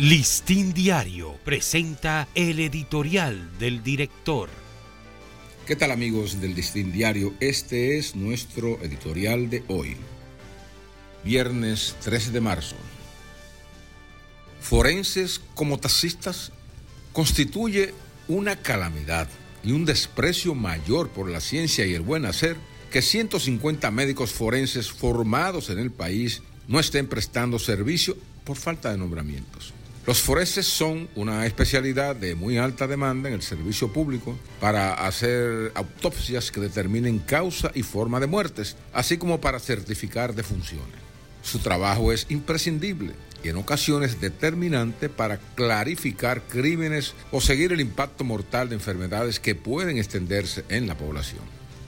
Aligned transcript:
Listín 0.00 0.72
Diario 0.72 1.36
presenta 1.44 2.26
el 2.34 2.58
editorial 2.60 3.58
del 3.58 3.82
director. 3.82 4.48
¿Qué 5.66 5.76
tal 5.76 5.90
amigos 5.90 6.40
del 6.40 6.54
Listín 6.54 6.90
Diario? 6.90 7.34
Este 7.38 7.98
es 7.98 8.16
nuestro 8.16 8.82
editorial 8.82 9.50
de 9.50 9.62
hoy, 9.68 9.98
viernes 11.22 11.96
13 12.02 12.30
de 12.30 12.40
marzo. 12.40 12.76
Forenses 14.62 15.38
como 15.54 15.78
taxistas 15.78 16.50
constituye 17.12 17.92
una 18.26 18.56
calamidad 18.56 19.28
y 19.62 19.72
un 19.72 19.84
desprecio 19.84 20.54
mayor 20.54 21.10
por 21.10 21.28
la 21.28 21.40
ciencia 21.40 21.84
y 21.84 21.92
el 21.92 22.00
buen 22.00 22.24
hacer 22.24 22.56
que 22.90 23.02
150 23.02 23.90
médicos 23.90 24.32
forenses 24.32 24.90
formados 24.90 25.68
en 25.68 25.78
el 25.78 25.90
país 25.90 26.40
no 26.68 26.80
estén 26.80 27.06
prestando 27.06 27.58
servicio 27.58 28.16
por 28.44 28.56
falta 28.56 28.90
de 28.92 28.96
nombramientos. 28.96 29.74
Los 30.06 30.22
forenses 30.22 30.66
son 30.66 31.08
una 31.14 31.44
especialidad 31.44 32.16
de 32.16 32.34
muy 32.34 32.56
alta 32.56 32.86
demanda 32.86 33.28
en 33.28 33.34
el 33.34 33.42
servicio 33.42 33.92
público 33.92 34.38
para 34.58 34.94
hacer 34.94 35.72
autopsias 35.74 36.50
que 36.50 36.60
determinen 36.60 37.18
causa 37.18 37.70
y 37.74 37.82
forma 37.82 38.18
de 38.18 38.26
muertes, 38.26 38.76
así 38.94 39.18
como 39.18 39.40
para 39.42 39.60
certificar 39.60 40.34
defunciones. 40.34 40.96
Su 41.42 41.58
trabajo 41.58 42.12
es 42.12 42.26
imprescindible 42.30 43.12
y 43.44 43.50
en 43.50 43.56
ocasiones 43.56 44.20
determinante 44.22 45.10
para 45.10 45.38
clarificar 45.54 46.42
crímenes 46.42 47.14
o 47.30 47.42
seguir 47.42 47.72
el 47.72 47.80
impacto 47.80 48.24
mortal 48.24 48.70
de 48.70 48.76
enfermedades 48.76 49.38
que 49.38 49.54
pueden 49.54 49.98
extenderse 49.98 50.64
en 50.70 50.86
la 50.86 50.96
población. 50.96 51.40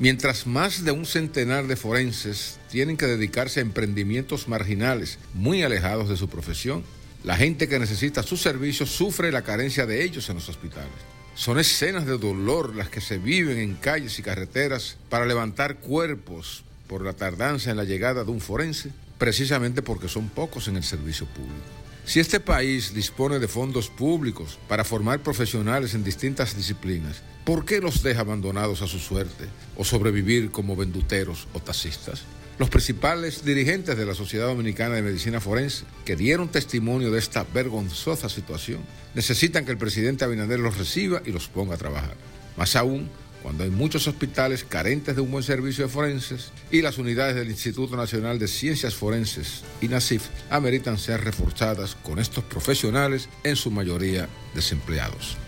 Mientras 0.00 0.46
más 0.46 0.84
de 0.84 0.92
un 0.92 1.06
centenar 1.06 1.66
de 1.66 1.76
forenses 1.76 2.58
tienen 2.70 2.96
que 2.96 3.06
dedicarse 3.06 3.60
a 3.60 3.62
emprendimientos 3.62 4.48
marginales 4.48 5.18
muy 5.34 5.62
alejados 5.62 6.08
de 6.08 6.16
su 6.16 6.28
profesión, 6.28 6.82
la 7.22 7.36
gente 7.36 7.68
que 7.68 7.78
necesita 7.78 8.22
sus 8.22 8.40
servicios 8.40 8.90
sufre 8.90 9.30
la 9.30 9.42
carencia 9.42 9.84
de 9.84 10.02
ellos 10.02 10.28
en 10.30 10.36
los 10.36 10.48
hospitales. 10.48 10.90
Son 11.34 11.58
escenas 11.58 12.06
de 12.06 12.18
dolor 12.18 12.74
las 12.74 12.88
que 12.88 13.00
se 13.00 13.18
viven 13.18 13.58
en 13.58 13.74
calles 13.74 14.18
y 14.18 14.22
carreteras 14.22 14.96
para 15.08 15.26
levantar 15.26 15.76
cuerpos 15.76 16.64
por 16.86 17.04
la 17.04 17.12
tardanza 17.12 17.70
en 17.70 17.76
la 17.76 17.84
llegada 17.84 18.24
de 18.24 18.30
un 18.30 18.40
forense, 18.40 18.90
precisamente 19.18 19.82
porque 19.82 20.08
son 20.08 20.28
pocos 20.28 20.66
en 20.68 20.76
el 20.76 20.82
servicio 20.82 21.26
público. 21.26 21.80
Si 22.04 22.18
este 22.18 22.40
país 22.40 22.94
dispone 22.94 23.38
de 23.38 23.46
fondos 23.46 23.88
públicos 23.88 24.58
para 24.66 24.84
formar 24.84 25.20
profesionales 25.20 25.94
en 25.94 26.02
distintas 26.02 26.56
disciplinas, 26.56 27.22
¿por 27.44 27.64
qué 27.64 27.80
los 27.80 28.02
deja 28.02 28.22
abandonados 28.22 28.82
a 28.82 28.86
su 28.86 28.98
suerte 28.98 29.44
o 29.76 29.84
sobrevivir 29.84 30.50
como 30.50 30.74
venduteros 30.74 31.46
o 31.52 31.60
taxistas? 31.60 32.22
Los 32.60 32.68
principales 32.68 33.42
dirigentes 33.42 33.96
de 33.96 34.04
la 34.04 34.14
Sociedad 34.14 34.48
Dominicana 34.48 34.94
de 34.94 35.00
Medicina 35.00 35.40
Forense, 35.40 35.86
que 36.04 36.14
dieron 36.14 36.50
testimonio 36.50 37.10
de 37.10 37.18
esta 37.18 37.42
vergonzosa 37.42 38.28
situación, 38.28 38.80
necesitan 39.14 39.64
que 39.64 39.70
el 39.70 39.78
presidente 39.78 40.26
Abinader 40.26 40.60
los 40.60 40.76
reciba 40.76 41.22
y 41.24 41.32
los 41.32 41.48
ponga 41.48 41.76
a 41.76 41.78
trabajar. 41.78 42.18
Más 42.58 42.76
aún, 42.76 43.08
cuando 43.42 43.64
hay 43.64 43.70
muchos 43.70 44.06
hospitales 44.08 44.62
carentes 44.62 45.16
de 45.16 45.22
un 45.22 45.30
buen 45.30 45.42
servicio 45.42 45.86
de 45.86 45.90
forenses 45.90 46.52
y 46.70 46.82
las 46.82 46.98
unidades 46.98 47.34
del 47.34 47.48
Instituto 47.48 47.96
Nacional 47.96 48.38
de 48.38 48.46
Ciencias 48.46 48.94
Forenses, 48.94 49.62
INACIF, 49.80 50.26
ameritan 50.50 50.98
ser 50.98 51.24
reforzadas 51.24 51.96
con 52.02 52.18
estos 52.18 52.44
profesionales, 52.44 53.30
en 53.42 53.56
su 53.56 53.70
mayoría 53.70 54.28
desempleados. 54.54 55.38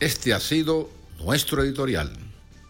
Este 0.00 0.32
ha 0.32 0.40
sido 0.40 0.88
nuestro 1.18 1.62
editorial. 1.62 2.29